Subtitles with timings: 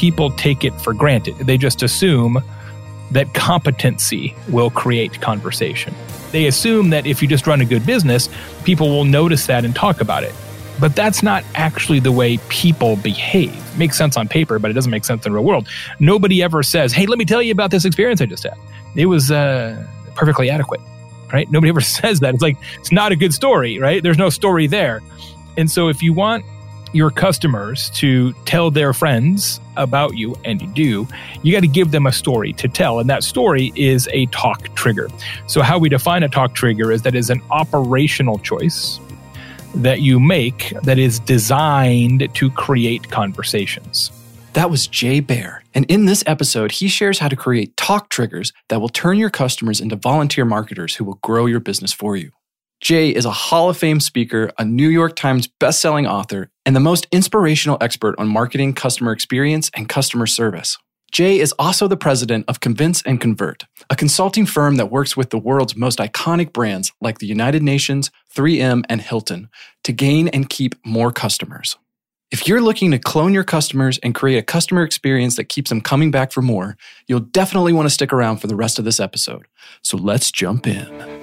[0.00, 1.36] people take it for granted.
[1.36, 2.42] They just assume
[3.10, 5.94] that competency will create conversation.
[6.32, 8.30] They assume that if you just run a good business,
[8.64, 10.32] people will notice that and talk about it.
[10.80, 13.54] But that's not actually the way people behave.
[13.54, 15.68] It makes sense on paper, but it doesn't make sense in the real world.
[15.98, 18.56] Nobody ever says, "Hey, let me tell you about this experience I just had."
[18.96, 20.80] It was uh, perfectly adequate,
[21.30, 21.50] right?
[21.50, 22.32] Nobody ever says that.
[22.32, 24.02] It's like it's not a good story, right?
[24.02, 25.02] There's no story there.
[25.58, 26.46] And so, if you want
[26.92, 31.08] your customers to tell their friends about you, and you do,
[31.42, 32.98] you got to give them a story to tell.
[32.98, 35.08] And that story is a talk trigger.
[35.46, 38.98] So, how we define a talk trigger is that is an operational choice
[39.74, 44.10] that you make that is designed to create conversations.
[44.54, 45.62] That was Jay Baer.
[45.74, 49.30] And in this episode, he shares how to create talk triggers that will turn your
[49.30, 52.32] customers into volunteer marketers who will grow your business for you.
[52.80, 56.80] Jay is a Hall of Fame speaker, a New York Times bestselling author, and the
[56.80, 60.78] most inspirational expert on marketing, customer experience, and customer service.
[61.10, 65.30] Jay is also the president of Convince and Convert, a consulting firm that works with
[65.30, 69.48] the world's most iconic brands like the United Nations, 3M, and Hilton
[69.82, 71.76] to gain and keep more customers.
[72.30, 75.80] If you're looking to clone your customers and create a customer experience that keeps them
[75.80, 76.76] coming back for more,
[77.08, 79.48] you'll definitely want to stick around for the rest of this episode.
[79.82, 81.19] So let's jump in.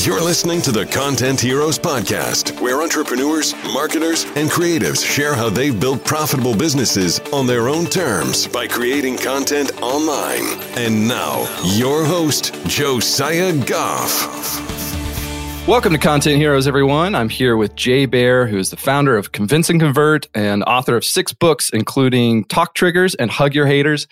[0.00, 5.78] You're listening to the Content Heroes Podcast, where entrepreneurs, marketers, and creatives share how they've
[5.78, 10.58] built profitable businesses on their own terms by creating content online.
[10.76, 15.68] And now, your host, Josiah Goff.
[15.68, 17.14] Welcome to Content Heroes, everyone.
[17.14, 20.96] I'm here with Jay Baer, who is the founder of Convince and Convert and author
[20.96, 24.08] of six books, including Talk Triggers and Hug Your Haters.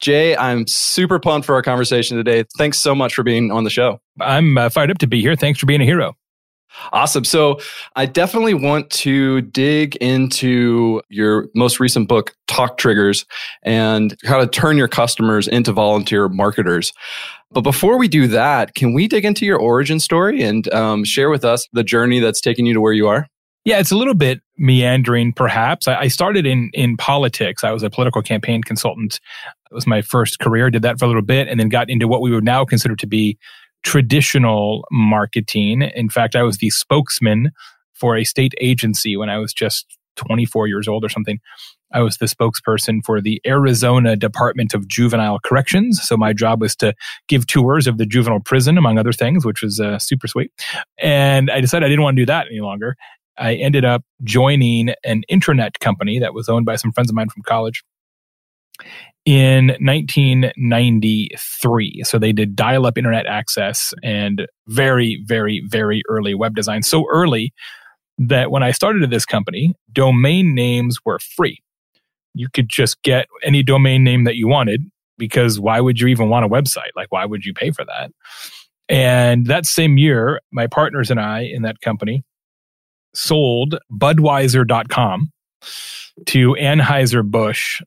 [0.00, 2.44] Jay, I'm super pumped for our conversation today.
[2.56, 4.00] Thanks so much for being on the show.
[4.20, 5.36] I'm uh, fired up to be here.
[5.36, 6.16] Thanks for being a hero.
[6.92, 7.24] Awesome.
[7.24, 7.60] So,
[7.96, 13.26] I definitely want to dig into your most recent book, Talk Triggers,
[13.64, 16.92] and how to turn your customers into volunteer marketers.
[17.50, 21.28] But before we do that, can we dig into your origin story and um, share
[21.28, 23.26] with us the journey that's taken you to where you are?
[23.64, 25.86] Yeah, it's a little bit meandering, perhaps.
[25.86, 27.62] I, I started in in politics.
[27.62, 29.20] I was a political campaign consultant.
[29.70, 30.70] It was my first career.
[30.70, 32.96] Did that for a little bit, and then got into what we would now consider
[32.96, 33.38] to be
[33.82, 35.82] traditional marketing.
[35.82, 37.50] In fact, I was the spokesman
[37.94, 39.86] for a state agency when I was just
[40.16, 41.38] 24 years old or something.
[41.92, 46.00] I was the spokesperson for the Arizona Department of Juvenile Corrections.
[46.02, 46.94] So my job was to
[47.26, 50.52] give tours of the juvenile prison, among other things, which was uh, super sweet.
[50.98, 52.96] And I decided I didn't want to do that any longer.
[53.38, 57.28] I ended up joining an internet company that was owned by some friends of mine
[57.28, 57.82] from college
[59.24, 62.02] in 1993.
[62.04, 66.82] So they did dial up internet access and very, very, very early web design.
[66.82, 67.52] So early
[68.18, 71.62] that when I started this company, domain names were free.
[72.34, 74.82] You could just get any domain name that you wanted
[75.18, 76.90] because why would you even want a website?
[76.96, 78.10] Like, why would you pay for that?
[78.88, 82.24] And that same year, my partners and I in that company
[83.14, 85.30] sold Budweiser.com
[86.26, 87.82] to Anheuser-Busch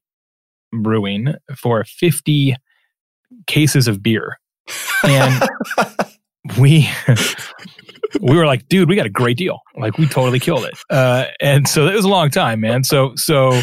[0.81, 2.55] Brewing for 50
[3.47, 4.39] cases of beer.
[5.03, 5.49] And
[6.59, 6.89] we
[8.21, 9.59] we were like, dude, we got a great deal.
[9.75, 10.73] Like we totally killed it.
[10.89, 12.83] Uh, and so it was a long time, man.
[12.83, 13.61] So so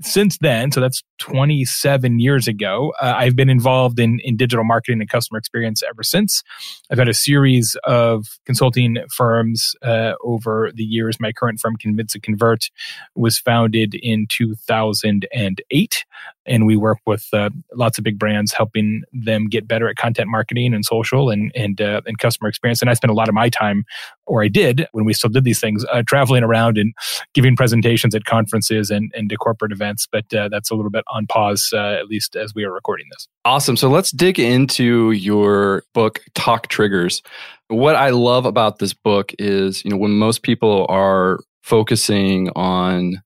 [0.00, 5.00] since then, so that's 27 years ago, uh, I've been involved in, in digital marketing
[5.00, 6.42] and customer experience ever since.
[6.90, 11.18] I've had a series of consulting firms uh, over the years.
[11.18, 12.70] My current firm, Convince and Convert,
[13.14, 16.04] was founded in 2008
[16.46, 20.28] and we work with uh, lots of big brands, helping them get better at content
[20.28, 22.80] marketing and social and and uh, and customer experience.
[22.80, 23.84] And I spend a lot of my time,
[24.26, 26.94] or I did when we still did these things, uh, traveling around and
[27.34, 30.06] giving presentations at conferences and and to corporate events.
[30.10, 33.06] But uh, that's a little bit on pause, uh, at least as we are recording
[33.12, 33.28] this.
[33.44, 33.76] Awesome.
[33.76, 37.22] So let's dig into your book, Talk Triggers.
[37.68, 43.22] What I love about this book is, you know, when most people are focusing on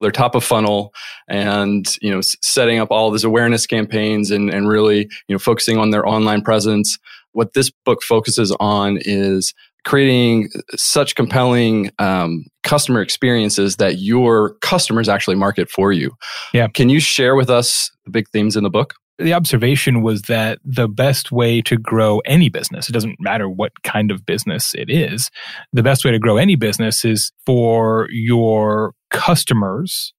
[0.00, 0.92] their top of funnel
[1.28, 5.78] and you know setting up all these awareness campaigns and, and really you know focusing
[5.78, 6.98] on their online presence
[7.32, 9.54] what this book focuses on is
[9.88, 16.10] creating such compelling um, customer experiences that your customers actually market for you.
[16.52, 16.68] Yeah.
[16.68, 18.92] Can you share with us the big themes in the book?
[19.18, 23.72] The observation was that the best way to grow any business, it doesn't matter what
[23.82, 25.30] kind of business it is,
[25.72, 30.12] the best way to grow any business is for your customers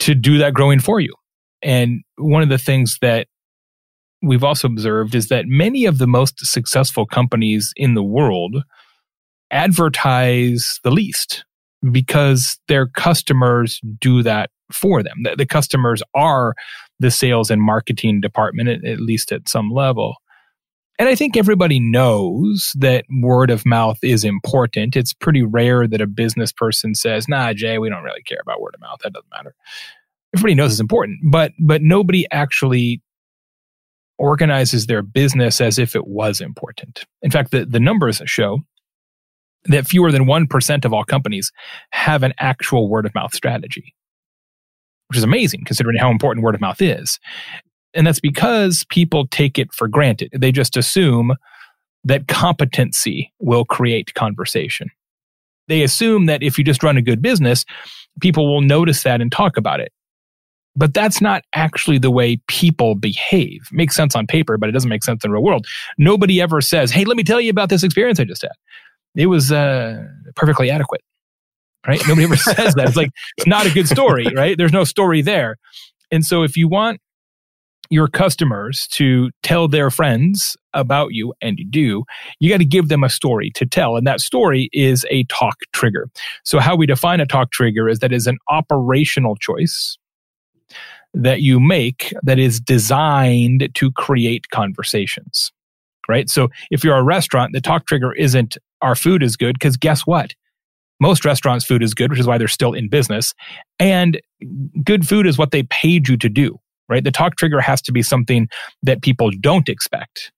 [0.00, 1.14] to do that growing for you.
[1.62, 3.28] And one of the things that
[4.22, 8.64] we've also observed is that many of the most successful companies in the world
[9.50, 11.44] advertise the least.
[11.90, 15.16] because their customers do that for them.
[15.24, 16.54] The, the customers are
[16.98, 20.16] the sales and marketing department, at, at least at some level.
[20.98, 24.96] And I think everybody knows that word of mouth is important.
[24.96, 28.60] It's pretty rare that a business person says, nah, Jay, we don't really care about
[28.60, 29.00] word of mouth.
[29.02, 29.54] That doesn't matter.
[30.36, 33.00] Everybody knows it's important, but but nobody actually
[34.20, 37.06] organizes their business as if it was important.
[37.22, 38.58] In fact, the, the numbers show
[39.64, 41.50] that fewer than 1% of all companies
[41.92, 43.94] have an actual word of mouth strategy,
[45.08, 47.18] which is amazing considering how important word of mouth is.
[47.94, 50.30] And that's because people take it for granted.
[50.36, 51.34] They just assume
[52.04, 54.90] that competency will create conversation.
[55.68, 57.64] They assume that if you just run a good business,
[58.20, 59.92] people will notice that and talk about it.
[60.76, 63.60] But that's not actually the way people behave.
[63.72, 65.66] Makes sense on paper, but it doesn't make sense in the real world.
[65.98, 68.52] Nobody ever says, Hey, let me tell you about this experience I just had.
[69.16, 70.04] It was uh,
[70.36, 71.02] perfectly adequate,
[71.86, 72.00] right?
[72.06, 72.86] Nobody ever says that.
[72.86, 74.56] It's like, it's not a good story, right?
[74.56, 75.56] There's no story there.
[76.12, 77.00] And so if you want
[77.90, 82.04] your customers to tell their friends about you, and you do,
[82.38, 83.96] you got to give them a story to tell.
[83.96, 86.08] And that story is a talk trigger.
[86.44, 89.98] So, how we define a talk trigger is that is an operational choice
[91.14, 95.52] that you make that is designed to create conversations,
[96.08, 96.28] right?
[96.28, 100.02] So if you're a restaurant, the talk trigger isn't our food is good because guess
[100.02, 100.34] what?
[101.00, 103.32] Most restaurants' food is good, which is why they're still in business.
[103.78, 104.20] And
[104.84, 106.58] good food is what they paid you to do,
[106.88, 107.02] right?
[107.02, 108.48] The talk trigger has to be something
[108.82, 110.30] that people don't expect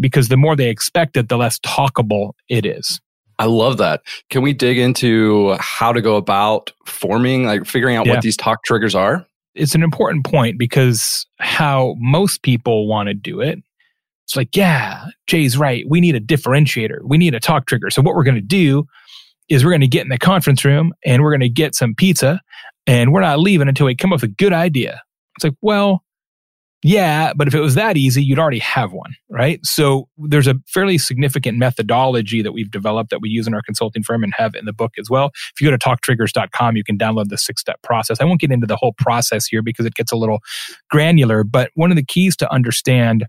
[0.00, 3.00] because the more they expect it, the less talkable it is.
[3.38, 4.02] I love that.
[4.30, 8.14] Can we dig into how to go about forming, like figuring out yeah.
[8.14, 9.24] what these talk triggers are?
[9.54, 13.58] It's an important point because how most people want to do it
[14.24, 17.90] it's like yeah jay's right we need a differentiator we need a talk trigger.
[17.90, 18.86] So what we're going to do
[19.48, 21.94] is we're going to get in the conference room and we're going to get some
[21.94, 22.40] pizza
[22.86, 25.00] and we're not leaving until we come up with a good idea.
[25.36, 26.02] It's like well
[26.82, 29.58] yeah, but if it was that easy, you'd already have one, right?
[29.64, 34.04] So there's a fairly significant methodology that we've developed that we use in our consulting
[34.04, 35.32] firm and have in the book as well.
[35.54, 38.20] If you go to talktriggers.com, you can download the six step process.
[38.20, 40.38] I won't get into the whole process here because it gets a little
[40.88, 43.26] granular, but one of the keys to understand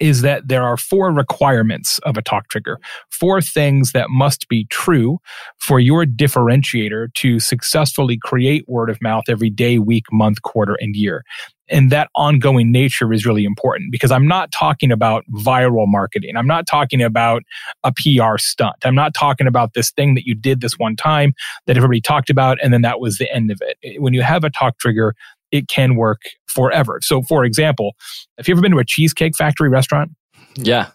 [0.00, 2.78] is that there are four requirements of a talk trigger,
[3.10, 5.18] four things that must be true
[5.58, 10.96] for your differentiator to successfully create word of mouth every day, week, month, quarter, and
[10.96, 11.22] year.
[11.70, 16.36] And that ongoing nature is really important because I'm not talking about viral marketing.
[16.36, 17.42] I'm not talking about
[17.84, 18.76] a PR stunt.
[18.84, 21.32] I'm not talking about this thing that you did this one time
[21.66, 24.00] that everybody talked about and then that was the end of it.
[24.00, 25.14] When you have a talk trigger,
[25.52, 27.00] it can work forever.
[27.02, 27.92] So, for example,
[28.38, 30.10] have you ever been to a Cheesecake Factory restaurant?
[30.56, 30.90] Yeah.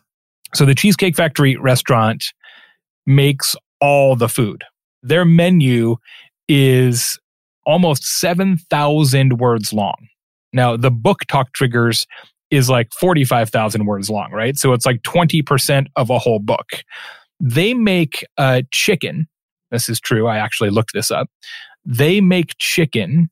[0.53, 2.25] So, the Cheesecake Factory restaurant
[3.05, 4.63] makes all the food.
[5.03, 5.97] Their menu
[6.47, 7.19] is
[7.65, 10.07] almost 7,000 words long.
[10.55, 12.07] Now, the book talk triggers
[12.49, 14.57] is like 45,000 words long, right?
[14.57, 16.67] So it's like 20% of a whole book.
[17.39, 19.27] They make a chicken.
[19.71, 20.27] This is true.
[20.27, 21.27] I actually looked this up.
[21.83, 23.29] They make chicken.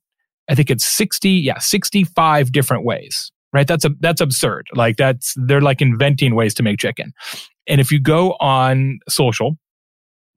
[0.49, 3.67] I think it's 60, yeah, 65 different ways, right?
[3.67, 4.67] That's a, that's absurd.
[4.75, 7.13] Like that's, they're like inventing ways to make chicken.
[7.67, 9.57] And if you go on social,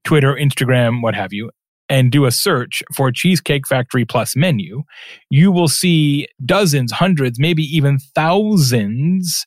[0.05, 1.51] Twitter, Instagram, what have you,
[1.89, 4.83] and do a search for Cheesecake Factory Plus menu,
[5.29, 9.45] you will see dozens, hundreds, maybe even thousands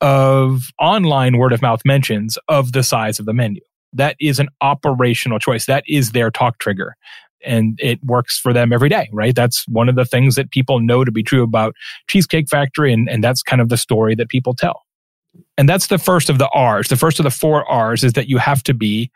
[0.00, 3.60] of online word of mouth mentions of the size of the menu.
[3.92, 5.66] That is an operational choice.
[5.66, 6.94] That is their talk trigger.
[7.44, 9.34] And it works for them every day, right?
[9.34, 11.74] That's one of the things that people know to be true about
[12.08, 12.92] Cheesecake Factory.
[12.92, 14.82] And, and that's kind of the story that people tell.
[15.56, 16.88] And that's the first of the R's.
[16.88, 19.10] The first of the four R's is that you have to be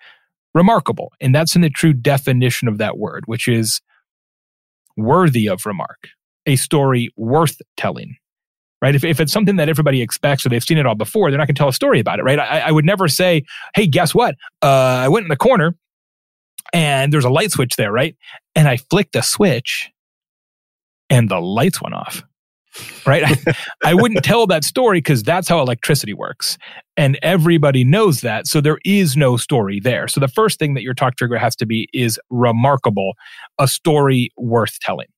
[0.55, 1.13] remarkable.
[1.21, 3.81] And that's in the true definition of that word, which is
[4.97, 6.09] worthy of remark,
[6.47, 8.17] a story worth telling.
[8.81, 8.97] Right.
[8.97, 11.47] If, if it's something that everybody expects or they've seen it all before, they're not
[11.47, 12.25] going to tell a story about it.
[12.25, 12.41] Right.
[12.41, 13.45] I, I would never say,
[13.77, 14.35] Hey, guess what?
[14.61, 15.77] Uh, I went in the corner
[16.73, 17.93] and there's a light switch there.
[17.93, 18.17] Right.
[18.57, 19.89] And I flicked the switch
[21.09, 22.25] and the lights went off
[23.07, 23.25] right?
[23.25, 23.55] I,
[23.85, 26.59] I, wouldn't tell that story because that's how electricity works.
[26.97, 28.47] And everybody knows that.
[28.47, 30.09] So there is no story there.
[30.09, 33.15] So the first thing that your talk trigger has to be is remarkable,
[33.59, 35.09] a story worth telling.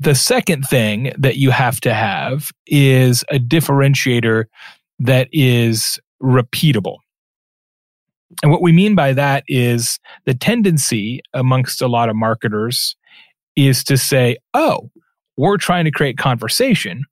[0.00, 4.44] The second thing that you have to have is a differentiator
[4.98, 6.96] that is repeatable.
[8.42, 12.96] And what we mean by that is the tendency amongst a lot of marketers
[13.56, 14.90] is to say, oh,
[15.36, 17.04] we're trying to create conversation.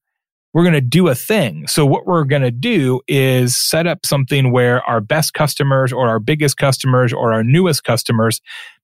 [0.54, 1.66] We're going to do a thing.
[1.66, 6.08] So what we're going to do is set up something where our best customers or
[6.08, 8.40] our biggest customers or our newest customers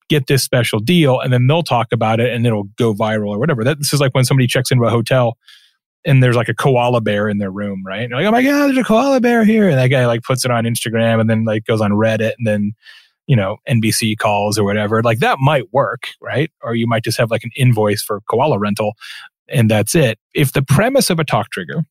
[0.09, 1.19] get this special deal.
[1.19, 3.63] And then they'll talk about it and it'll go viral or whatever.
[3.63, 5.37] That, this is like when somebody checks into a hotel
[6.05, 8.03] and there's like a koala bear in their room, right?
[8.03, 9.69] And like, oh my God, there's a koala bear here.
[9.69, 12.47] And that guy like puts it on Instagram and then like goes on Reddit and
[12.47, 12.73] then,
[13.29, 15.03] you know, NBC calls or whatever.
[15.03, 16.51] Like that might work, right?
[16.63, 18.95] Or you might just have like an invoice for koala rental
[19.47, 20.17] and that's it.
[20.33, 21.83] If the premise of a talk trigger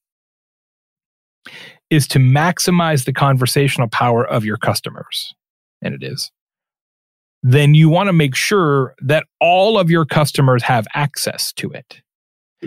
[1.91, 5.33] is to maximize the conversational power of your customers,
[5.81, 6.33] and it is,
[7.45, 12.01] then you want to make sure that all of your customers have access to it.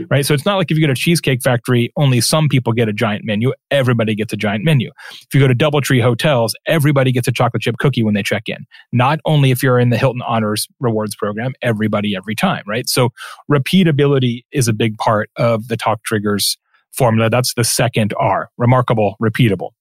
[0.10, 0.26] Right.
[0.26, 2.94] So it's not like if you go to Cheesecake Factory, only some people get a
[2.94, 3.52] giant menu.
[3.72, 4.90] Everybody gets a giant menu.
[5.12, 8.44] If you go to Doubletree Hotels, everybody gets a chocolate chip cookie when they check
[8.48, 8.66] in.
[8.94, 12.64] Not only if you're in the Hilton Honors Rewards program, everybody every time.
[12.66, 12.88] Right.
[12.88, 13.10] So
[13.52, 16.58] repeatability is a big part of the Talk Triggers
[16.94, 17.30] formula.
[17.30, 19.72] That's the second R remarkable, repeatable.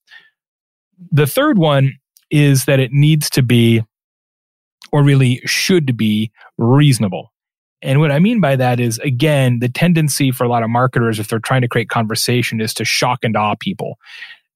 [1.12, 1.94] The third one
[2.30, 3.84] is that it needs to be,
[4.92, 7.32] or really should be, reasonable.
[7.82, 11.18] And what I mean by that is, again, the tendency for a lot of marketers,
[11.18, 13.98] if they're trying to create conversation, is to shock and awe people,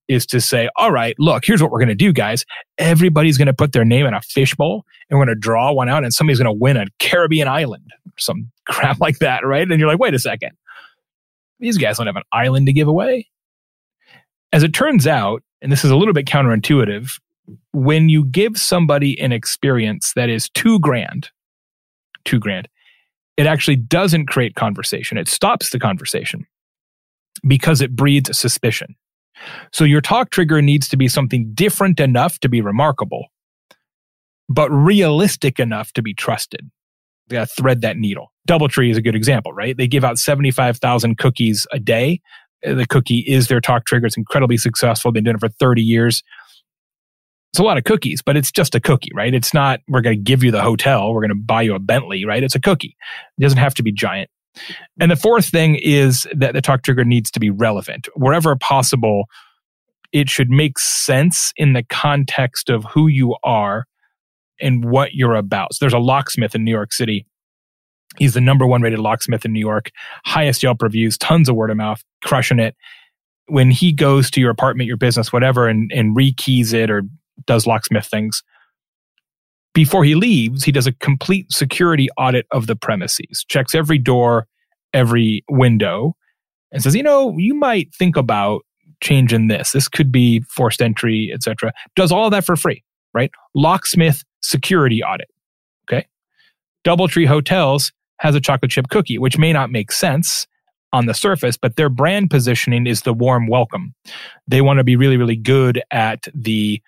[0.08, 2.44] is to say, all right, look, here's what we're going to do, guys.
[2.76, 5.88] Everybody's going to put their name in a fishbowl and we're going to draw one
[5.88, 9.68] out and somebody's going to win a Caribbean island, some crap like that, right?
[9.68, 10.50] And you're like, wait a second.
[11.60, 13.28] These guys don't have an island to give away.
[14.52, 17.18] As it turns out, and this is a little bit counterintuitive,
[17.72, 21.30] when you give somebody an experience that is too grand,
[22.24, 22.68] too grand,
[23.36, 25.18] it actually doesn't create conversation.
[25.18, 26.46] It stops the conversation
[27.46, 28.94] because it breeds suspicion.
[29.72, 33.26] So your talk trigger needs to be something different enough to be remarkable,
[34.48, 36.70] but realistic enough to be trusted.
[37.28, 38.32] You gotta thread that needle.
[38.48, 39.76] Doubletree is a good example, right?
[39.76, 42.20] They give out 75,000 cookies a day.
[42.62, 44.06] The cookie is their talk trigger.
[44.06, 45.10] It's incredibly successful.
[45.10, 46.22] They've been doing it for 30 years
[47.54, 49.32] it's a lot of cookies, but it's just a cookie, right?
[49.32, 51.14] It's not, we're going to give you the hotel.
[51.14, 52.42] We're going to buy you a Bentley, right?
[52.42, 52.96] It's a cookie.
[53.38, 54.28] It doesn't have to be giant.
[54.98, 58.08] And the fourth thing is that the talk trigger needs to be relevant.
[58.16, 59.26] Wherever possible,
[60.12, 63.84] it should make sense in the context of who you are
[64.60, 65.74] and what you're about.
[65.74, 67.24] So there's a locksmith in New York City.
[68.16, 69.92] He's the number one rated locksmith in New York,
[70.24, 72.74] highest Yelp reviews, tons of word of mouth, crushing it.
[73.46, 77.04] When he goes to your apartment, your business, whatever, and, and rekeys it or
[77.46, 78.42] does locksmith things.
[79.74, 84.46] Before he leaves, he does a complete security audit of the premises, checks every door,
[84.92, 86.16] every window,
[86.70, 88.62] and says, you know, you might think about
[89.02, 89.72] changing this.
[89.72, 91.72] This could be forced entry, etc.
[91.96, 93.30] Does all that for free, right?
[93.54, 95.28] Locksmith security audit.
[95.88, 96.06] Okay.
[96.84, 100.46] Doubletree Hotels has a chocolate chip cookie, which may not make sense
[100.92, 103.94] on the surface, but their brand positioning is the warm welcome.
[104.46, 106.80] They want to be really, really good at the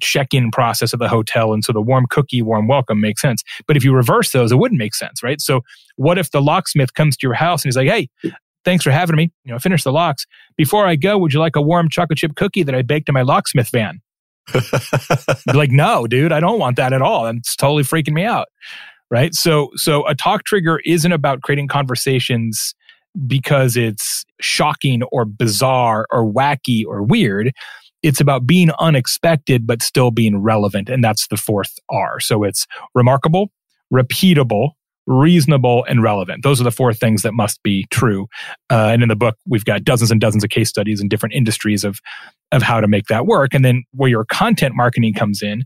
[0.00, 3.42] check-in process of the hotel and so the warm cookie warm welcome makes sense.
[3.66, 5.40] But if you reverse those it wouldn't make sense right?
[5.40, 5.62] So
[5.96, 8.08] what if the locksmith comes to your house and he's like hey
[8.64, 9.30] thanks for having me.
[9.44, 10.26] You know finish the locks.
[10.56, 13.12] Before i go would you like a warm chocolate chip cookie that i baked in
[13.14, 14.00] my locksmith van?
[15.54, 18.48] Like no dude i don't want that at all And it's totally freaking me out
[19.10, 19.34] right?
[19.34, 22.74] So so a talk trigger isn't about creating conversations
[23.26, 27.52] because it's shocking or bizarre or wacky or weird
[28.04, 30.90] it's about being unexpected, but still being relevant.
[30.90, 32.20] And that's the fourth R.
[32.20, 33.50] So it's remarkable,
[33.92, 34.72] repeatable,
[35.06, 36.42] reasonable, and relevant.
[36.42, 38.26] Those are the four things that must be true.
[38.70, 41.34] Uh, and in the book, we've got dozens and dozens of case studies in different
[41.34, 41.98] industries of,
[42.52, 43.54] of how to make that work.
[43.54, 45.64] And then where your content marketing comes in,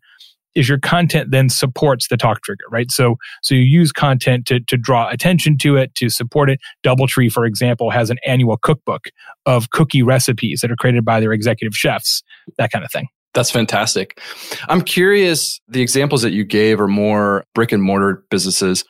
[0.54, 2.90] is your content then supports the talk trigger, right?
[2.90, 6.58] So, so you use content to, to draw attention to it, to support it.
[6.84, 9.08] Doubletree, for example, has an annual cookbook
[9.46, 12.22] of cookie recipes that are created by their executive chefs,
[12.56, 13.08] that kind of thing.
[13.34, 14.20] That's fantastic.
[14.68, 18.84] I'm curious, the examples that you gave are more brick and mortar businesses.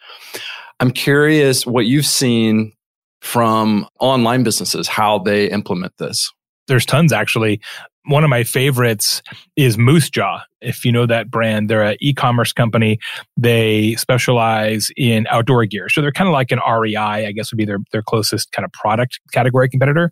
[0.80, 2.72] I'm curious what you've seen
[3.20, 6.32] from online businesses, how they implement this.
[6.68, 7.60] There's tons actually
[8.08, 9.22] one of my favorites
[9.56, 10.40] is Moosejaw.
[10.60, 12.98] If you know that brand, they're an e-commerce company.
[13.36, 15.88] They specialize in outdoor gear.
[15.88, 18.64] So they're kind of like an REI, I guess would be their, their closest kind
[18.64, 20.10] of product category competitor.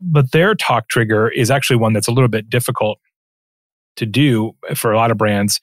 [0.00, 2.98] But their talk trigger is actually one that's a little bit difficult
[3.96, 5.60] to do for a lot of brands.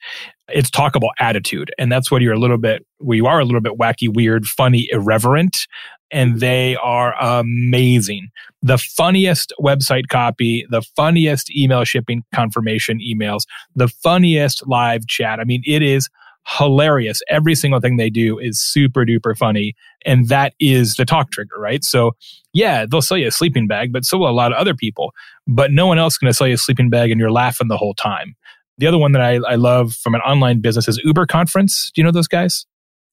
[0.48, 1.72] It's talkable attitude.
[1.78, 4.46] And that's what you're a little bit, where you are a little bit wacky, weird,
[4.46, 5.66] funny, irreverent
[6.14, 8.28] and they are amazing.
[8.62, 13.42] The funniest website copy, the funniest email shipping confirmation emails,
[13.74, 15.40] the funniest live chat.
[15.40, 16.08] I mean, it is
[16.46, 17.20] hilarious.
[17.28, 19.74] Every single thing they do is super duper funny.
[20.06, 21.82] And that is the talk trigger, right?
[21.82, 22.12] So,
[22.52, 25.12] yeah, they'll sell you a sleeping bag, but so will a lot of other people.
[25.48, 27.68] But no one else is going to sell you a sleeping bag and you're laughing
[27.68, 28.36] the whole time.
[28.78, 31.90] The other one that I, I love from an online business is Uber Conference.
[31.92, 32.66] Do you know those guys?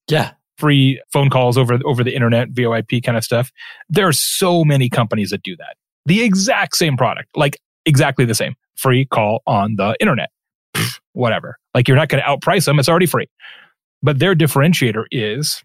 [0.07, 0.31] Yeah.
[0.61, 3.51] Free phone calls over over the internet, VoIP kind of stuff.
[3.89, 5.75] There are so many companies that do that.
[6.05, 8.53] The exact same product, like exactly the same.
[8.75, 10.29] Free call on the internet.
[10.75, 11.57] Pfft, whatever.
[11.73, 12.77] Like you're not going to outprice them.
[12.77, 13.25] It's already free.
[14.03, 15.63] But their differentiator is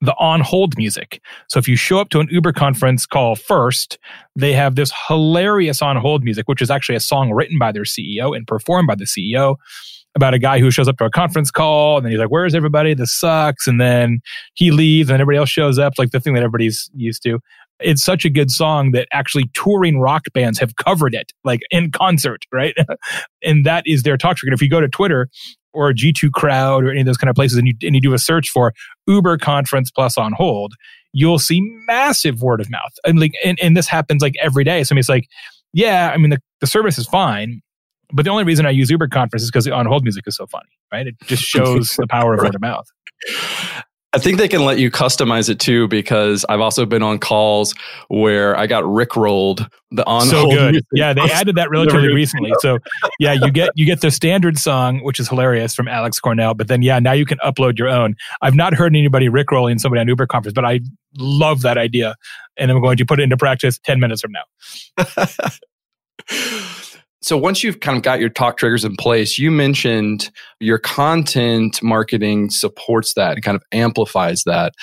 [0.00, 1.20] the on hold music.
[1.50, 3.98] So if you show up to an Uber conference call first,
[4.34, 7.84] they have this hilarious on hold music, which is actually a song written by their
[7.84, 9.56] CEO and performed by the CEO
[10.16, 12.54] about a guy who shows up to a conference call and then he's like, Where's
[12.54, 12.94] everybody?
[12.94, 13.68] This sucks.
[13.68, 14.20] And then
[14.54, 17.38] he leaves and everybody else shows up, like the thing that everybody's used to.
[17.78, 21.92] It's such a good song that actually touring rock bands have covered it, like in
[21.92, 22.74] concert, right?
[23.44, 24.54] and that is their talk trigger.
[24.54, 25.28] If you go to Twitter,
[25.76, 28.14] or G2 Crowd or any of those kind of places and you, and you do
[28.14, 28.72] a search for
[29.06, 30.72] Uber conference plus on hold,
[31.12, 32.92] you'll see massive word of mouth.
[33.04, 34.82] And like, and, and this happens like every day.
[34.82, 35.28] So I mean, it's like,
[35.72, 37.60] yeah, I mean, the, the service is fine.
[38.12, 40.36] But the only reason I use Uber conference is because the on hold music is
[40.36, 41.06] so funny, right?
[41.06, 42.86] It just shows the power of word of mouth.
[44.16, 47.74] I think they can let you customize it too because I've also been on calls
[48.08, 50.30] where I got rickrolled the on hold.
[50.30, 50.70] so good.
[50.72, 50.86] Music.
[50.94, 52.50] Yeah, they added that relatively recently.
[52.60, 52.78] So
[53.18, 56.54] yeah, you get you get the standard song, which is hilarious from Alex Cornell.
[56.54, 58.14] But then yeah, now you can upload your own.
[58.40, 60.80] I've not heard anybody rickrolling somebody on Uber conference, but I
[61.18, 62.14] love that idea,
[62.56, 65.48] and I'm going to put it into practice ten minutes from now.
[67.26, 70.30] So once you've kind of got your talk triggers in place, you mentioned
[70.60, 74.74] your content marketing supports that and kind of amplifies that.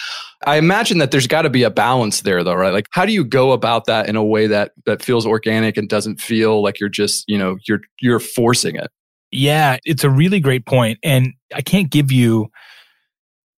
[0.45, 2.73] I imagine that there's got to be a balance there though, right?
[2.73, 5.87] Like how do you go about that in a way that that feels organic and
[5.87, 8.91] doesn't feel like you're just, you know, you're you're forcing it?
[9.31, 12.49] Yeah, it's a really great point and I can't give you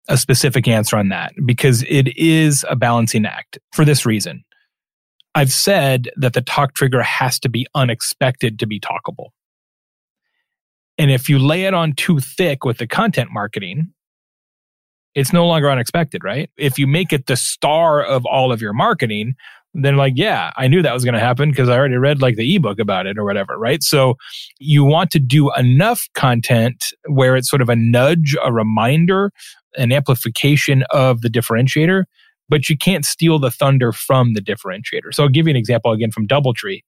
[0.09, 4.43] a specific answer on that because it is a balancing act for this reason.
[5.35, 9.29] I've said that the talk trigger has to be unexpected to be talkable.
[10.97, 13.93] And if you lay it on too thick with the content marketing,
[15.15, 16.49] it's no longer unexpected, right?
[16.57, 19.35] If you make it the star of all of your marketing,
[19.73, 22.35] then like, yeah, I knew that was going to happen because I already read like
[22.35, 23.81] the ebook about it or whatever, right?
[23.81, 24.15] So
[24.59, 29.31] you want to do enough content where it's sort of a nudge, a reminder,
[29.75, 32.03] an amplification of the differentiator
[32.53, 35.11] but you can't steal the thunder from the differentiator.
[35.11, 36.83] So I'll give you an example again from Doubletree.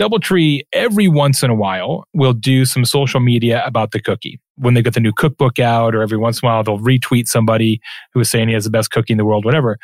[0.00, 4.38] Doubletree every once in a while will do some social media about the cookie.
[4.54, 7.26] When they get the new cookbook out, or every once in a while they'll retweet
[7.26, 7.80] somebody
[8.14, 9.78] who is saying he has the best cookie in the world, whatever.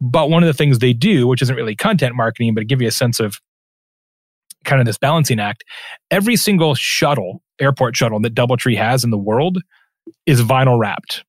[0.00, 2.86] But one of the things they do, which isn't really content marketing, but give you
[2.86, 3.40] a sense of
[4.64, 5.64] kind of this balancing act,
[6.12, 9.58] every single shuttle, airport shuttle that Doubletree has in the world
[10.24, 11.24] is vinyl wrapped.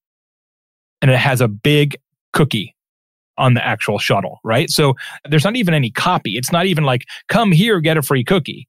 [1.01, 1.97] And it has a big
[2.31, 2.75] cookie
[3.37, 4.69] on the actual shuttle, right?
[4.69, 4.95] So
[5.29, 6.37] there's not even any copy.
[6.37, 8.67] It's not even like, come here, get a free cookie.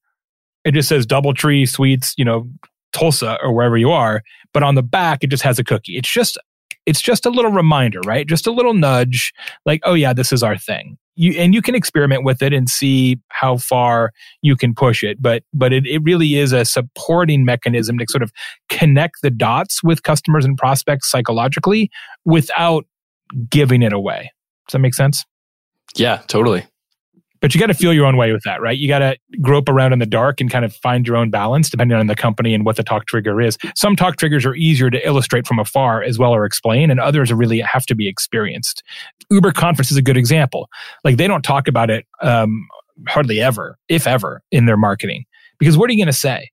[0.64, 2.48] It just says Doubletree Sweets, you know,
[2.92, 4.22] Tulsa or wherever you are.
[4.52, 5.96] But on the back, it just has a cookie.
[5.96, 6.38] It's just,
[6.86, 8.26] it's just a little reminder, right?
[8.26, 9.32] Just a little nudge,
[9.66, 10.96] like, oh yeah, this is our thing.
[11.16, 15.20] You, and you can experiment with it and see how far you can push it.
[15.20, 18.32] But but it, it really is a supporting mechanism to sort of
[18.68, 21.90] connect the dots with customers and prospects psychologically
[22.24, 22.86] without
[23.50, 24.30] giving it away.
[24.68, 25.24] Does that make sense?
[25.96, 26.66] Yeah, totally.
[27.40, 28.76] But you got to feel your own way with that, right?
[28.76, 31.70] You got to grope around in the dark and kind of find your own balance
[31.70, 33.56] depending on the company and what the talk trigger is.
[33.76, 37.32] Some talk triggers are easier to illustrate from afar as well or explain, and others
[37.32, 38.82] really have to be experienced.
[39.30, 40.68] Uber conference is a good example.
[41.04, 42.66] Like they don't talk about it um,
[43.06, 45.24] hardly ever, if ever, in their marketing.
[45.58, 46.50] Because what are you going to say?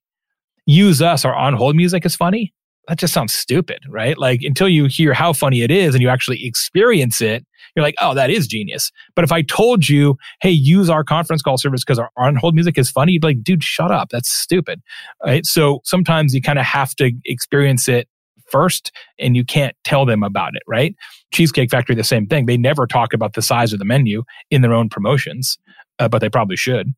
[0.66, 2.52] Use us, our on hold music is funny?
[2.88, 4.16] That just sounds stupid, right?
[4.16, 7.44] Like until you hear how funny it is and you actually experience it,
[7.74, 8.92] you're like, oh, that is genius.
[9.14, 12.54] But if I told you, hey, use our conference call service because our on hold
[12.54, 14.08] music is funny, you'd be like, dude, shut up.
[14.10, 14.80] That's stupid.
[15.24, 15.44] Right.
[15.44, 18.08] So sometimes you kind of have to experience it
[18.50, 20.94] first and you can't tell them about it, right?
[21.32, 22.46] Cheesecake Factory, the same thing.
[22.46, 25.58] They never talk about the size of the menu in their own promotions,
[25.98, 26.94] uh, but they probably should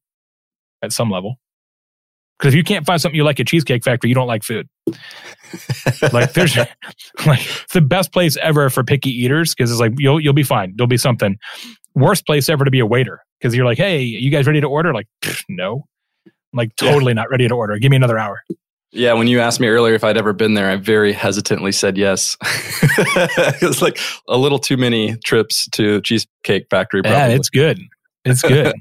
[0.82, 1.36] at some level.
[2.38, 4.68] Because if you can't find something you like at Cheesecake Factory, you don't like food.
[6.12, 6.56] Like there's
[7.26, 7.40] like
[7.72, 10.74] the best place ever for picky eaters because it's like you'll you'll be fine.
[10.76, 11.38] There'll be something.
[11.94, 14.66] Worst place ever to be a waiter because you're like, hey, you guys ready to
[14.68, 14.92] order?
[14.92, 15.08] Like,
[15.48, 15.84] no.
[16.26, 17.14] I'm like totally yeah.
[17.14, 17.78] not ready to order.
[17.78, 18.42] Give me another hour.
[18.90, 21.98] Yeah, when you asked me earlier if I'd ever been there, I very hesitantly said
[21.98, 22.38] yes.
[22.42, 23.98] it's like
[24.28, 27.02] a little too many trips to Cheesecake Factory.
[27.02, 27.18] Probably.
[27.18, 27.80] Yeah, it's good.
[28.24, 28.74] It's good.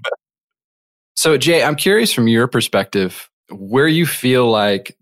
[1.15, 4.97] so, Jay, I'm curious from your perspective where you feel like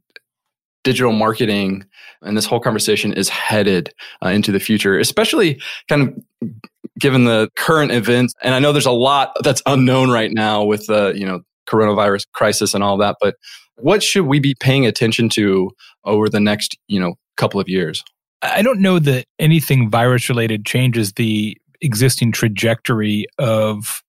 [0.86, 1.84] digital marketing
[2.22, 3.94] and this whole conversation is headed
[4.24, 6.52] uh, into the future, especially kind of
[6.98, 8.34] given the current events.
[8.42, 12.26] And I know there's a lot that's unknown right now with the, you know, coronavirus
[12.34, 13.36] crisis and all that, but
[13.78, 15.72] What should we be paying attention to
[16.04, 18.04] over the next, you know, couple of years?
[18.42, 24.02] I don't know that anything virus related changes the existing trajectory of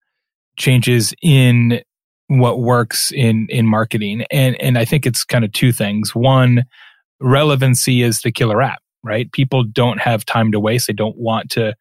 [0.56, 1.82] changes in
[2.28, 4.24] what works in in marketing.
[4.30, 6.14] And and I think it's kind of two things.
[6.14, 6.64] One
[7.20, 9.30] relevancy is the killer app right?
[9.32, 10.88] People don't have time to waste.
[10.88, 11.74] They don't want to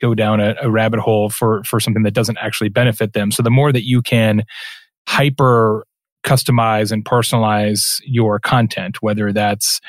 [0.00, 3.30] go down a, a rabbit hole for for something that doesn't actually benefit them.
[3.30, 4.44] So the more that you can
[5.06, 5.84] hyper
[6.24, 9.80] customize and personalize your content whether that's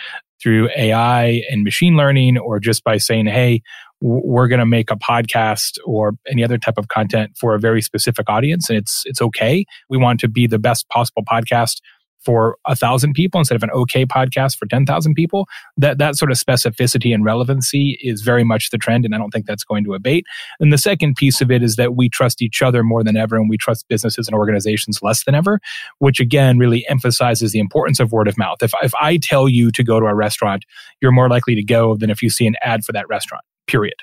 [0.42, 3.62] through AI and machine learning or just by saying hey
[4.02, 7.82] we're going to make a podcast or any other type of content for a very
[7.82, 9.64] specific audience and it's it's okay.
[9.90, 11.82] We want to be the best possible podcast
[12.24, 15.48] for a thousand people instead of an okay podcast for 10,000 people.
[15.78, 19.06] That, that sort of specificity and relevancy is very much the trend.
[19.06, 20.26] And I don't think that's going to abate.
[20.60, 23.36] And the second piece of it is that we trust each other more than ever
[23.36, 25.60] and we trust businesses and organizations less than ever,
[26.00, 28.62] which again really emphasizes the importance of word of mouth.
[28.62, 30.66] If, if I tell you to go to a restaurant,
[31.02, 33.96] you're more likely to go than if you see an ad for that restaurant, period.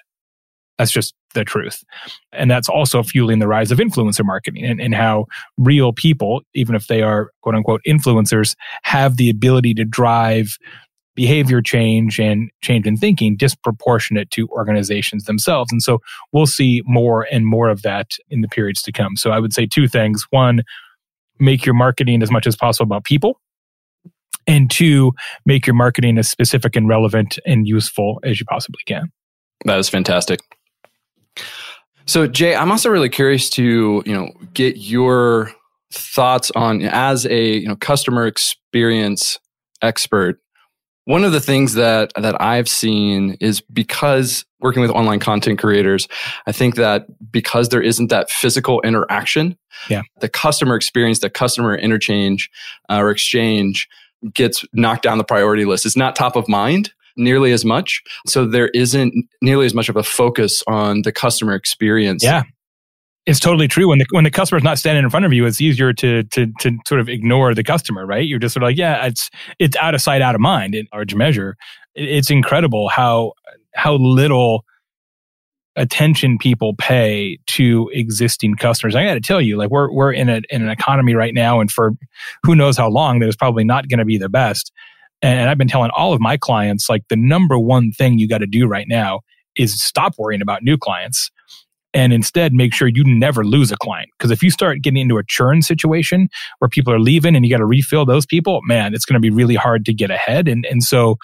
[0.79, 1.83] That's just the truth.
[2.33, 6.75] And that's also fueling the rise of influencer marketing and, and how real people, even
[6.75, 10.57] if they are quote unquote influencers, have the ability to drive
[11.19, 15.73] behavior change and change in thinking disproportionate to organizations themselves.
[15.73, 15.99] And so
[16.33, 19.17] we'll see more and more of that in the periods to come.
[19.17, 20.25] So I would say two things.
[20.31, 20.63] One,
[21.41, 23.41] make your marketing as much as possible about people.
[24.47, 25.13] And two,
[25.45, 29.11] make your marketing as specific and relevant and useful as you possibly can.
[29.65, 30.41] That is fantastic.
[32.09, 35.53] So Jay, I'm also really curious to, you know, get your
[35.93, 39.39] thoughts on as a, you know, customer experience
[39.83, 40.41] expert.
[41.05, 46.09] One of the things that that I've seen is because working with online content creators,
[46.47, 49.59] I think that because there isn't that physical interaction,
[49.91, 50.01] yeah.
[50.21, 52.49] the customer experience, the customer interchange
[52.89, 53.87] uh, or exchange
[54.33, 55.85] gets knocked down the priority list.
[55.85, 58.03] It's not top of mind nearly as much.
[58.27, 62.23] So there isn't nearly as much of a focus on the customer experience.
[62.23, 62.45] Yeah.
[63.27, 63.89] It's totally true.
[63.89, 66.47] When the when the customer's not standing in front of you, it's easier to to
[66.61, 68.27] to sort of ignore the customer, right?
[68.27, 69.29] You're just sort of like, yeah, it's
[69.59, 71.55] it's out of sight, out of mind in large measure.
[71.95, 73.35] It's incredible how
[73.75, 74.65] how little
[75.77, 78.97] attention people pay to existing customers.
[78.97, 81.61] I got to tell you, like we're we're in a in an economy right now,
[81.61, 81.93] and for
[82.43, 84.73] who knows how long, that is probably not going to be the best.
[85.23, 88.39] And I've been telling all of my clients, like the number one thing you got
[88.39, 89.21] to do right now
[89.57, 91.31] is stop worrying about new clients
[91.95, 94.11] and instead make sure you never lose a client.
[94.19, 96.29] Because if you start getting into a churn situation
[96.59, 99.21] where people are leaving and you got to refill those people, man, it's going to
[99.21, 100.49] be really hard to get ahead.
[100.49, 101.17] And, and so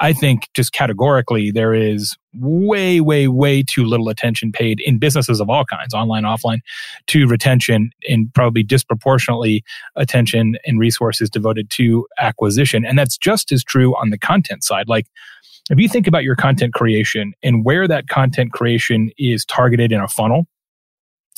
[0.00, 5.40] I think just categorically, there is way, way, way too little attention paid in businesses
[5.40, 6.60] of all kinds, online, offline,
[7.08, 9.62] to retention and probably disproportionately
[9.96, 12.84] attention and resources devoted to acquisition.
[12.86, 14.88] And that's just as true on the content side.
[14.88, 15.06] Like,
[15.70, 20.00] if you think about your content creation and where that content creation is targeted in
[20.00, 20.46] a funnel,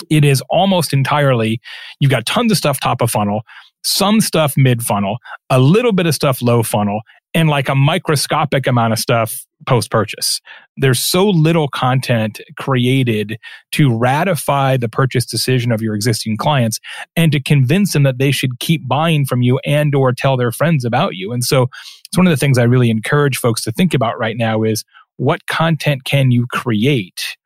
[0.09, 1.61] it is almost entirely,
[2.01, 3.42] you've got tons of stuff top of funnel,
[3.85, 5.18] some stuff mid funnel,
[5.51, 7.01] a little bit of stuff low funnel,
[7.34, 10.40] and like a microscopic amount of stuff post purchase.
[10.76, 13.38] There's so little content created
[13.72, 16.80] to ratify the purchase decision of your existing clients
[17.16, 20.52] and to convince them that they should keep buying from you and or tell their
[20.52, 21.32] friends about you.
[21.32, 21.68] And so
[22.06, 24.84] it's one of the things I really encourage folks to think about right now is
[25.16, 27.36] what content can you create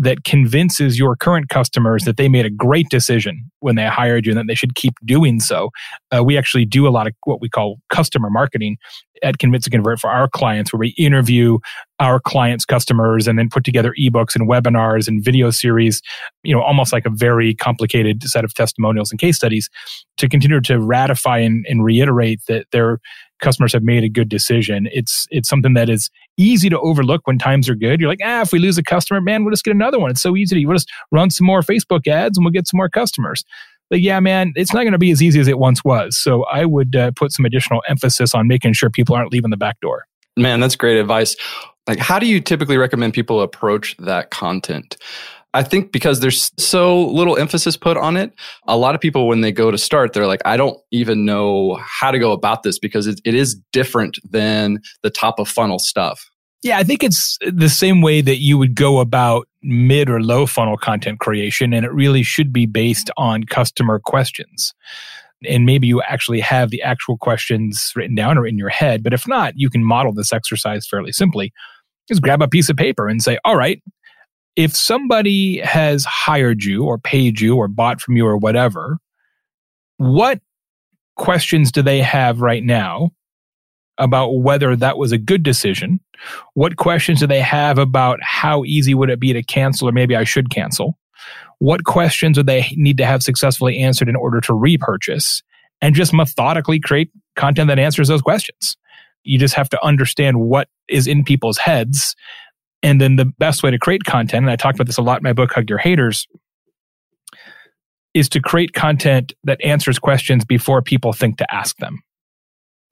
[0.00, 4.32] that convinces your current customers that they made a great decision when they hired you
[4.32, 5.68] and that they should keep doing so.
[6.10, 8.78] Uh, we actually do a lot of what we call customer marketing
[9.22, 11.58] at Convince and Convert for our clients, where we interview
[11.98, 16.00] our clients' customers and then put together ebooks and webinars and video series,
[16.42, 19.68] you know, almost like a very complicated set of testimonials and case studies
[20.16, 23.00] to continue to ratify and, and reiterate that their
[23.40, 24.88] customers have made a good decision.
[24.92, 28.00] It's it's something that is easy to overlook when times are good.
[28.00, 30.10] You're like, ah, if we lose a customer, man, we'll just get another one.
[30.10, 32.78] It's so easy to we'll just run some more Facebook ads and we'll get some
[32.78, 33.44] more customers.
[33.90, 36.16] But yeah, man, it's not going to be as easy as it once was.
[36.16, 39.56] So I would uh, put some additional emphasis on making sure people aren't leaving the
[39.56, 40.06] back door.
[40.36, 41.36] Man, that's great advice.
[41.88, 44.96] Like, how do you typically recommend people approach that content?
[45.52, 48.32] I think because there's so little emphasis put on it,
[48.68, 51.80] a lot of people, when they go to start, they're like, I don't even know
[51.82, 55.78] how to go about this because it, it is different than the top of funnel
[55.78, 56.30] stuff.
[56.62, 60.46] Yeah, I think it's the same way that you would go about mid or low
[60.46, 64.74] funnel content creation, and it really should be based on customer questions.
[65.48, 69.02] And maybe you actually have the actual questions written down or in your head.
[69.02, 71.50] But if not, you can model this exercise fairly simply.
[72.08, 73.82] Just grab a piece of paper and say, All right,
[74.56, 78.98] if somebody has hired you or paid you or bought from you or whatever,
[79.96, 80.40] what
[81.16, 83.10] questions do they have right now
[83.98, 86.00] about whether that was a good decision?
[86.54, 90.16] What questions do they have about how easy would it be to cancel or maybe
[90.16, 90.98] I should cancel?
[91.58, 95.42] What questions do they need to have successfully answered in order to repurchase?
[95.82, 98.76] And just methodically create content that answers those questions.
[99.22, 102.14] You just have to understand what is in people's heads.
[102.82, 105.18] And then the best way to create content, and I talked about this a lot
[105.18, 106.26] in my book, Hug Your Haters,
[108.14, 112.00] is to create content that answers questions before people think to ask them.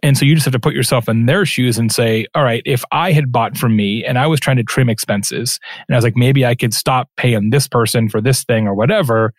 [0.03, 2.62] And so you just have to put yourself in their shoes and say, all right,
[2.64, 5.98] if I had bought from me and I was trying to trim expenses and I
[5.98, 9.35] was like, maybe I could stop paying this person for this thing or whatever,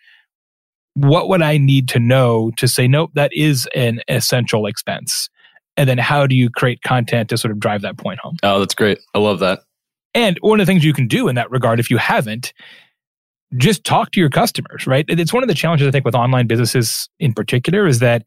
[0.94, 5.30] what would I need to know to say, nope, that is an essential expense?
[5.78, 8.36] And then how do you create content to sort of drive that point home?
[8.42, 8.98] Oh, that's great.
[9.14, 9.60] I love that.
[10.14, 12.52] And one of the things you can do in that regard, if you haven't,
[13.56, 15.04] just talk to your customers, right?
[15.08, 18.24] It's one of the challenges I think with online businesses in particular is that,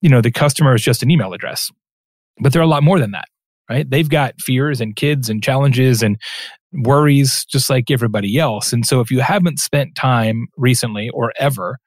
[0.00, 1.70] you know, the customer is just an email address,
[2.40, 3.26] but they're a lot more than that,
[3.68, 3.88] right?
[3.88, 6.18] They've got fears and kids and challenges and
[6.72, 8.72] worries just like everybody else.
[8.72, 11.78] And so if you haven't spent time recently or ever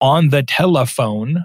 [0.00, 1.44] on the telephone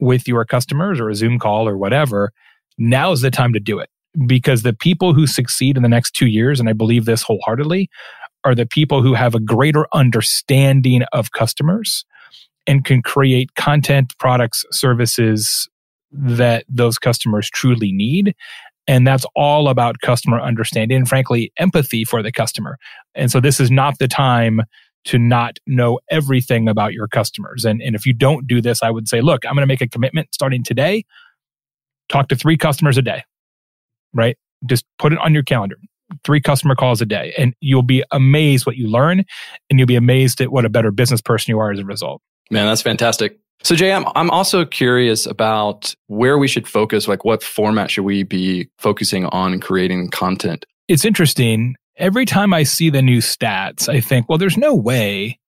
[0.00, 2.30] with your customers or a Zoom call or whatever,
[2.78, 3.88] now's the time to do it
[4.26, 7.88] because the people who succeed in the next two years, and I believe this wholeheartedly,
[8.44, 12.04] are the people who have a greater understanding of customers
[12.66, 15.68] and can create content, products, services
[16.12, 18.34] that those customers truly need.
[18.86, 22.76] And that's all about customer understanding and, frankly, empathy for the customer.
[23.14, 24.60] And so, this is not the time
[25.06, 27.64] to not know everything about your customers.
[27.64, 29.82] And, and if you don't do this, I would say, look, I'm going to make
[29.82, 31.04] a commitment starting today.
[32.08, 33.24] Talk to three customers a day,
[34.14, 34.36] right?
[34.66, 35.76] Just put it on your calendar
[36.24, 39.24] three customer calls a day and you'll be amazed what you learn
[39.70, 42.22] and you'll be amazed at what a better business person you are as a result.
[42.50, 43.38] Man, that's fantastic.
[43.62, 48.04] So Jay, I'm, I'm also curious about where we should focus, like what format should
[48.04, 50.66] we be focusing on creating content?
[50.88, 51.76] It's interesting.
[51.96, 55.38] Every time I see the new stats, I think, well, there's no way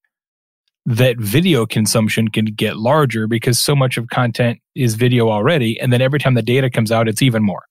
[0.87, 5.79] that video consumption can get larger because so much of content is video already.
[5.81, 7.65] And then every time the data comes out, it's even more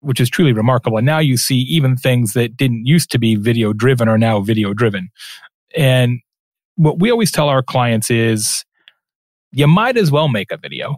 [0.00, 0.98] which is truly remarkable.
[0.98, 4.40] And now you see even things that didn't used to be video driven are now
[4.40, 5.10] video driven.
[5.76, 6.20] And
[6.76, 8.64] what we always tell our clients is
[9.52, 10.96] you might as well make a video.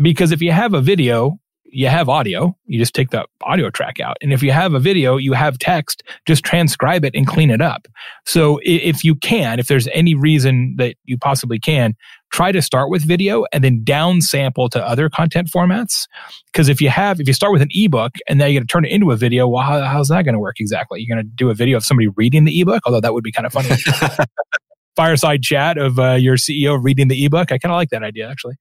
[0.00, 1.38] Because if you have a video,
[1.74, 4.16] you have audio, you just take the audio track out.
[4.22, 7.60] And if you have a video, you have text, just transcribe it and clean it
[7.60, 7.88] up.
[8.24, 11.94] So if you can, if there's any reason that you possibly can,
[12.30, 16.06] try to start with video and then down sample to other content formats.
[16.52, 18.72] Because if you have, if you start with an ebook and then you got to
[18.72, 21.00] turn it into a video, well, how, how's that going to work exactly?
[21.00, 23.32] You're going to do a video of somebody reading the ebook, although that would be
[23.32, 23.68] kind of funny.
[24.96, 27.50] Fireside chat of uh, your CEO reading the ebook.
[27.50, 28.54] I kind of like that idea, actually.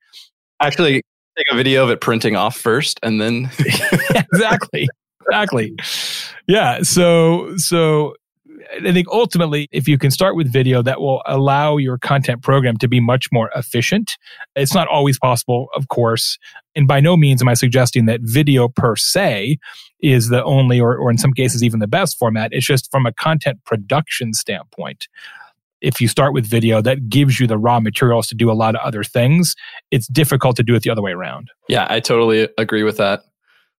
[0.59, 1.03] Actually,
[1.37, 4.87] take a video of it printing off first and then exactly
[5.21, 5.75] exactly
[6.47, 8.13] yeah so so
[8.81, 12.77] I think ultimately, if you can start with video, that will allow your content program
[12.77, 14.17] to be much more efficient.
[14.55, 16.37] It's not always possible, of course.
[16.75, 19.57] And by no means am I suggesting that video per se
[20.01, 22.49] is the only, or, or in some cases, even the best format.
[22.51, 25.07] It's just from a content production standpoint.
[25.83, 28.73] If you start with video, that gives you the raw materials to do a lot
[28.73, 29.53] of other things.
[29.91, 31.49] It's difficult to do it the other way around.
[31.67, 33.21] Yeah, I totally agree with that.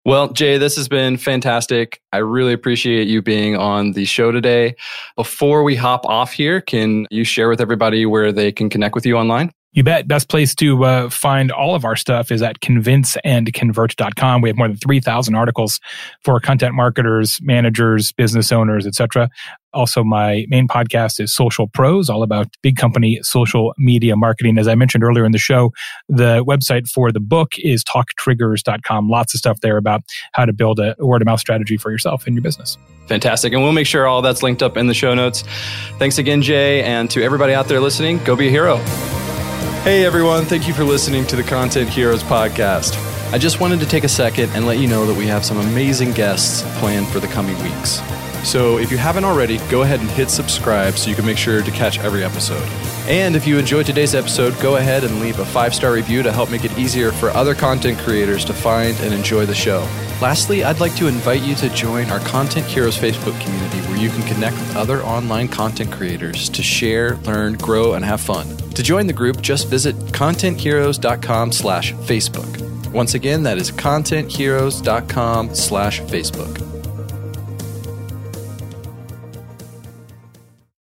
[0.04, 1.98] Well, Jay, this has been fantastic.
[2.12, 4.76] I really appreciate you being on the show today.
[5.16, 9.06] Before we hop off here, can you share with everybody where they can connect with
[9.06, 9.50] you online?
[9.74, 10.06] You bet.
[10.06, 14.40] Best place to uh, find all of our stuff is at convinceandconvert.com.
[14.40, 15.80] We have more than 3,000 articles
[16.22, 19.28] for content marketers, managers, business owners, etc.
[19.72, 24.58] Also, my main podcast is Social Pros, all about big company social media marketing.
[24.58, 25.72] As I mentioned earlier in the show,
[26.08, 29.08] the website for the book is talktriggers.com.
[29.08, 30.02] Lots of stuff there about
[30.34, 32.78] how to build a word of mouth strategy for yourself and your business.
[33.08, 33.52] Fantastic.
[33.52, 35.42] And we'll make sure all that's linked up in the show notes.
[35.98, 36.84] Thanks again, Jay.
[36.84, 38.76] And to everybody out there listening, go be a hero.
[39.84, 42.96] Hey everyone, thank you for listening to the Content Heroes podcast.
[43.34, 45.58] I just wanted to take a second and let you know that we have some
[45.58, 48.00] amazing guests planned for the coming weeks.
[48.48, 51.62] So if you haven't already, go ahead and hit subscribe so you can make sure
[51.62, 52.66] to catch every episode.
[53.06, 56.32] And if you enjoyed today's episode, go ahead and leave a five star review to
[56.32, 59.86] help make it easier for other content creators to find and enjoy the show.
[60.22, 64.08] Lastly, I'd like to invite you to join our Content Heroes Facebook community where you
[64.08, 68.56] can connect with other online content creators to share, learn, grow, and have fun.
[68.56, 72.90] To join the group, just visit contentheroes.com slash Facebook.
[72.90, 76.73] Once again, that is contentheroes.com slash Facebook.